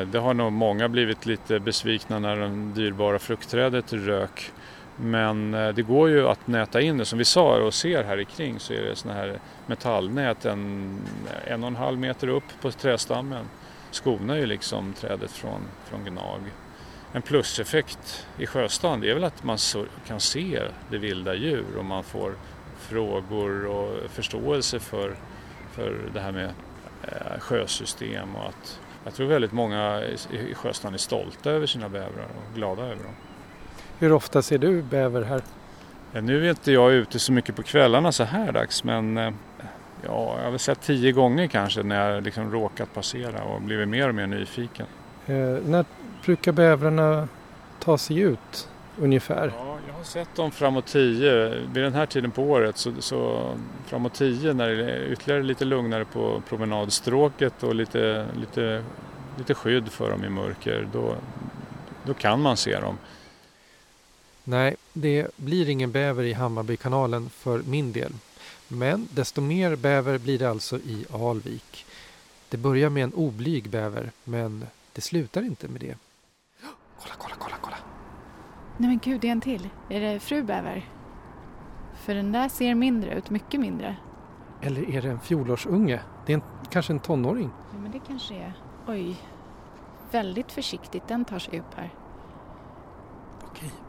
det 0.07 0.19
har 0.19 0.35
nog 0.35 0.53
många 0.53 0.89
blivit 0.89 1.27
lite 1.27 1.61
besvikna 1.61 2.19
när 2.19 2.37
det 2.37 2.73
dyrbara 2.75 3.19
fruktträdet 3.19 3.93
rök. 3.93 4.53
Men 4.97 5.55
eh, 5.55 5.69
det 5.69 5.83
går 5.83 6.09
ju 6.09 6.29
att 6.29 6.47
näta 6.47 6.81
in 6.81 6.99
det. 6.99 7.05
Som 7.05 7.19
vi 7.19 7.25
sa 7.25 7.63
och 7.63 7.75
ser 7.75 8.05
här 8.05 8.25
kring 8.25 8.61
så 8.61 8.73
är 8.73 8.83
det 8.83 8.97
såna 8.97 9.15
här 9.15 9.39
metallnät 9.67 10.45
en, 10.45 10.99
en 11.45 11.63
och 11.63 11.69
en 11.69 11.77
halv 11.77 11.99
meter 11.99 12.29
upp 12.29 12.61
på 12.61 12.71
trädstammen. 12.71 13.49
Skonar 13.91 14.37
ju 14.37 14.47
liksom 14.47 14.93
trädet 14.93 15.31
från, 15.31 15.61
från 15.85 16.05
gnag. 16.05 16.41
En 17.13 17.23
pluseffekt 17.23 18.27
i 18.39 18.47
sjöstan 18.47 19.05
är 19.05 19.15
väl 19.15 19.25
att 19.25 19.45
man 19.45 19.59
kan 20.07 20.21
se 20.21 20.63
det 20.91 20.99
vilda 20.99 21.35
djur 21.35 21.77
och 21.79 21.85
man 21.85 22.05
får 22.05 22.35
frågor 22.79 23.67
och 23.67 24.11
förståelse 24.11 24.81
för, 24.81 25.17
för 25.73 26.11
det 26.15 26.21
här 26.21 26.33
med 26.33 26.51
eh, 27.03 27.39
sjösystem 27.41 28.37
och 28.37 28.49
att 28.49 28.81
jag 29.05 29.15
tror 29.15 29.27
väldigt 29.27 29.53
många 29.53 30.03
i 30.31 30.55
Sjöstan 30.55 30.95
är 30.95 30.99
stolta 30.99 31.51
över 31.51 31.67
sina 31.67 31.89
bävrar 31.89 32.29
och 32.37 32.55
glada 32.55 32.83
över 32.83 33.03
dem. 33.03 33.15
Hur 33.99 34.13
ofta 34.13 34.43
ser 34.43 34.59
du 34.59 34.83
bäver 34.83 35.23
här? 35.23 35.43
Nu 36.23 36.47
är 36.47 36.51
inte 36.51 36.73
jag 36.73 36.93
ute 36.93 37.19
så 37.19 37.33
mycket 37.33 37.57
på 37.57 37.63
kvällarna 37.63 38.13
så 38.13 38.25
här 38.25 38.53
dags 38.53 38.85
men 38.85 39.17
eh, 39.17 39.33
ja, 40.03 40.35
jag 40.37 40.45
har 40.45 40.51
väl 40.51 40.59
sett 40.59 40.81
tio 40.81 41.13
gånger 41.13 41.47
kanske 41.47 41.83
när 41.83 42.11
jag 42.11 42.23
liksom 42.23 42.53
råkat 42.53 42.95
passera 42.95 43.45
och 43.45 43.63
blivit 43.63 43.89
mer 43.89 44.09
och 44.09 44.15
mer 44.15 44.27
nyfiken. 44.27 44.87
Eh, 45.27 45.35
när 45.67 45.85
brukar 46.25 46.53
bävrarna 46.53 47.29
ta 47.79 47.99
sig 47.99 48.19
ut 48.19 48.69
ungefär? 48.99 49.53
Ja, 49.59 49.79
jag 49.89 49.95
har 49.95 50.05
sett 50.05 50.37
dem 50.37 50.51
framåt 50.51 50.87
tio. 50.87 51.49
Vid 51.49 51.85
den 51.85 51.95
här 51.95 52.07
tiden 52.07 52.31
på 52.31 52.43
året 52.43 52.77
så, 52.77 52.93
så 52.99 53.51
framåt 53.87 54.15
tio 54.15 54.53
när 54.53 54.69
det 54.69 54.91
är 54.91 55.13
ytterligare 55.13 55.43
lite 55.43 55.65
lugnare 55.65 56.05
på 56.05 56.43
promenadstråket 56.49 57.63
och 57.63 57.75
lite, 57.75 58.27
lite, 58.37 58.83
lite 59.39 59.55
skydd 59.55 59.89
för 59.89 60.11
dem 60.11 60.25
i 60.25 60.29
mörker. 60.29 60.89
Då, 60.93 61.15
då 62.05 62.15
kan 62.15 62.41
man 62.41 62.57
se 62.57 62.81
dem. 62.81 62.99
Nej, 64.45 64.77
det 64.93 65.37
blir 65.37 65.69
ingen 65.69 65.93
bäver 65.93 66.23
i 66.23 66.33
Hammarbykanalen 66.33 67.31
för 67.31 67.63
min 67.63 67.93
del. 67.93 68.13
Men 68.69 69.09
desto 69.11 69.41
mer 69.41 69.77
bäver 69.77 70.19
blir 70.19 70.39
det 70.39 70.51
alltså 70.51 70.79
i 70.79 71.07
Alvik. 71.13 71.87
Det 72.49 72.57
börjar 72.57 72.91
med 72.91 73.05
en 73.05 73.15
oblyg 73.15 73.71
bäver, 73.71 74.11
men 74.25 74.67
det 74.93 75.01
slutar 75.01 75.43
inte 75.43 75.69
med 75.69 75.81
det. 75.81 75.97
Kolla, 77.01 77.15
kolla, 77.19 77.35
kolla, 77.39 77.57
kolla! 77.61 77.77
Nej 78.79 78.89
men 78.89 78.99
gud, 78.99 79.21
det 79.21 79.29
är 79.29 79.33
en 79.33 79.41
till. 79.41 79.69
Är 79.89 80.01
det 80.01 80.21
fru 80.21 80.43
bäver? 80.43 80.89
För 81.95 82.15
den 82.15 82.33
där 82.33 82.49
ser 82.49 82.75
mindre 82.75 83.15
ut, 83.15 83.31
mycket 83.31 83.61
mindre. 83.61 83.97
Eller 84.61 84.91
är 84.91 85.03
det 85.03 85.11
en 85.11 85.21
fjolårsunge? 85.21 86.01
Det 86.27 86.33
är 86.33 86.35
en, 86.35 86.43
kanske 86.71 86.93
en 86.93 87.01
tonåring? 87.01 87.51
Ja, 87.73 87.79
men 87.79 87.93
det 87.93 88.01
kanske 88.07 88.35
är. 88.35 88.53
Oj. 88.87 89.17
Väldigt 90.11 90.53
försiktigt, 90.53 91.09
den 91.09 91.25
tar 91.25 91.39
sig 91.39 91.61
upp 91.61 91.75
här. 91.75 91.91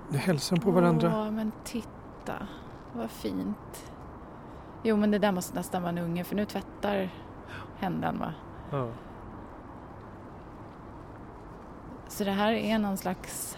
Nu 0.09 0.17
hälsar 0.17 0.55
de 0.55 0.61
på 0.61 0.71
varandra. 0.71 1.11
Ja, 1.11 1.31
men 1.31 1.51
titta. 1.63 2.47
Vad 2.93 3.11
fint. 3.11 3.91
Jo, 4.83 4.97
men 4.97 5.11
det 5.11 5.19
där 5.19 5.31
måste 5.31 5.55
nästan 5.55 5.81
vara 5.81 5.89
en 5.89 5.97
unge 5.97 6.23
för 6.23 6.35
nu 6.35 6.45
tvättar 6.45 7.09
händan 7.77 8.19
va? 8.19 8.33
Ja. 8.71 8.87
Så 12.07 12.23
det 12.23 12.31
här 12.31 12.51
är 12.51 12.79
någon 12.79 12.97
slags 12.97 13.57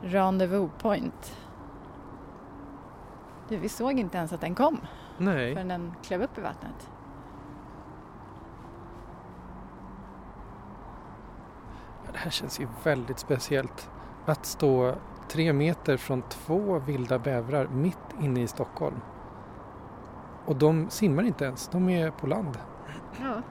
rendezvous 0.00 0.70
point. 0.78 1.36
Du, 3.48 3.56
vi 3.56 3.68
såg 3.68 3.98
inte 3.98 4.18
ens 4.18 4.32
att 4.32 4.40
den 4.40 4.54
kom 4.54 4.80
Nej. 5.18 5.54
förrän 5.54 5.68
den 5.68 5.92
klev 6.02 6.22
upp 6.22 6.38
i 6.38 6.40
vattnet. 6.40 6.90
Ja, 12.04 12.12
det 12.12 12.18
här 12.18 12.30
känns 12.30 12.60
ju 12.60 12.68
väldigt 12.84 13.18
speciellt. 13.18 13.90
Att 14.26 14.46
stå 14.46 14.94
tre 15.28 15.52
meter 15.52 15.96
från 15.96 16.22
två 16.22 16.78
vilda 16.78 17.18
bävrar 17.18 17.68
mitt 17.68 17.98
inne 18.20 18.42
i 18.42 18.46
Stockholm. 18.46 19.00
Och 20.44 20.56
de 20.56 20.90
simmar 20.90 21.22
inte 21.22 21.44
ens, 21.44 21.68
de 21.68 21.88
är 21.88 22.10
på 22.10 22.26
land. 22.26 22.58
Ja. 23.20 23.42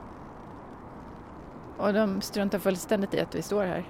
Och 1.78 1.94
de 1.94 2.22
struntar 2.22 2.60
fullständigt 2.60 3.14
i 3.14 3.20
att 3.20 3.36
vi 3.36 3.42
står 3.42 3.64
här. 3.64 3.86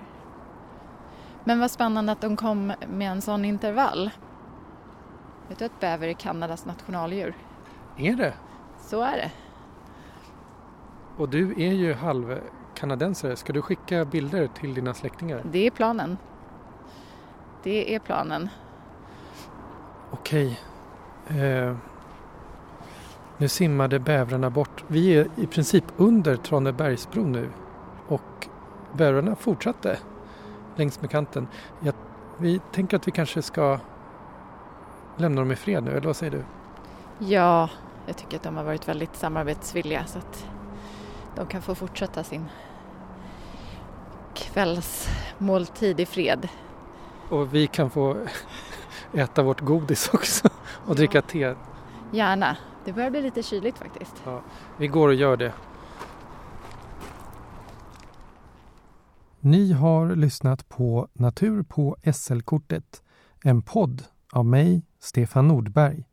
Men 1.43 1.59
vad 1.59 1.71
spännande 1.71 2.11
att 2.11 2.21
de 2.21 2.35
kom 2.35 2.73
med 2.87 3.11
en 3.11 3.21
sån 3.21 3.45
intervall. 3.45 4.09
Vet 5.47 5.59
du 5.59 5.65
att 5.65 5.79
bäver 5.79 6.07
är 6.07 6.13
Kanadas 6.13 6.65
nationaldjur? 6.65 7.35
Är 7.97 8.15
det? 8.15 8.33
Så 8.79 9.01
är 9.01 9.17
det. 9.17 9.31
Och 11.17 11.29
du 11.29 11.51
är 11.51 11.73
ju 11.73 11.93
halv 11.93 12.39
kanadensare. 12.73 13.35
Ska 13.35 13.53
du 13.53 13.61
skicka 13.61 14.05
bilder 14.05 14.47
till 14.47 14.73
dina 14.73 14.93
släktingar? 14.93 15.41
Det 15.51 15.67
är 15.67 15.71
planen. 15.71 16.17
Det 17.63 17.95
är 17.95 17.99
planen. 17.99 18.49
Okej. 20.11 20.59
Eh, 21.27 21.75
nu 23.37 23.47
simmade 23.47 23.99
bävrarna 23.99 24.49
bort. 24.49 24.83
Vi 24.87 25.17
är 25.17 25.27
i 25.35 25.47
princip 25.47 25.83
under 25.97 26.35
Tranebergsbron 26.35 27.31
nu. 27.31 27.49
Och 28.07 28.47
bävrarna 28.93 29.35
fortsatte 29.35 29.97
längs 30.75 31.01
med 31.01 31.11
kanten. 31.11 31.47
Jag, 31.79 31.93
vi 32.37 32.61
tänker 32.71 32.97
att 32.97 33.07
vi 33.07 33.11
kanske 33.11 33.41
ska 33.41 33.79
lämna 35.17 35.41
dem 35.41 35.51
i 35.51 35.55
fred 35.55 35.83
nu, 35.83 35.91
eller 35.91 36.07
vad 36.07 36.15
säger 36.15 36.31
du? 36.31 36.43
Ja, 37.25 37.69
jag 38.07 38.17
tycker 38.17 38.37
att 38.37 38.43
de 38.43 38.57
har 38.57 38.63
varit 38.63 38.87
väldigt 38.87 39.15
samarbetsvilliga 39.15 40.05
så 40.05 40.17
att 40.17 40.47
de 41.35 41.47
kan 41.47 41.61
få 41.61 41.75
fortsätta 41.75 42.23
sin 42.23 42.49
kvällsmåltid 44.33 45.99
i 45.99 46.05
fred. 46.05 46.47
Och 47.29 47.53
vi 47.53 47.67
kan 47.67 47.89
få 47.89 48.17
äta 49.13 49.43
vårt 49.43 49.61
godis 49.61 50.09
också 50.13 50.49
och 50.87 50.95
dricka 50.95 51.21
te. 51.21 51.55
Gärna. 52.11 52.57
Det 52.85 52.93
börjar 52.93 53.09
bli 53.09 53.21
lite 53.21 53.43
kyligt 53.43 53.77
faktiskt. 53.77 54.21
Ja, 54.25 54.41
vi 54.77 54.87
går 54.87 55.07
och 55.07 55.13
gör 55.13 55.37
det. 55.37 55.53
Ni 59.39 59.71
har 59.71 60.15
lyssnat 60.15 60.69
på 60.69 61.07
Natur 61.13 61.63
på 61.63 61.97
SL-kortet, 62.13 63.03
en 63.43 63.61
podd 63.61 64.03
av 64.31 64.45
mig, 64.45 64.85
Stefan 64.99 65.47
Nordberg. 65.47 66.05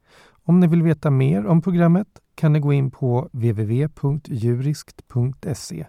Om 0.44 0.60
ni 0.60 0.66
vill 0.66 0.82
veta 0.82 1.10
mer 1.10 1.46
om 1.46 1.62
programmet 1.62 2.08
kan 2.34 2.52
ni 2.52 2.60
gå 2.60 2.72
in 2.72 2.90
på 2.90 3.28
www.juriskt.se. 3.32 5.86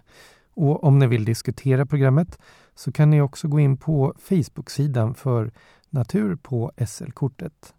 Och 0.54 0.84
om 0.84 0.98
ni 0.98 1.06
vill 1.06 1.24
diskutera 1.24 1.86
programmet 1.86 2.38
så 2.74 2.92
kan 2.92 3.10
ni 3.10 3.20
också 3.20 3.48
gå 3.48 3.60
in 3.60 3.76
på 3.76 4.14
Facebook-sidan 4.18 5.14
för 5.14 5.52
Natur 5.90 6.36
på 6.36 6.72
SL-kortet. 6.86 7.74